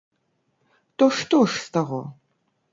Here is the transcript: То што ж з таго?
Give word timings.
То 0.97 1.09
што 1.19 1.43
ж 1.45 1.63
з 1.69 1.79
таго? 1.79 2.03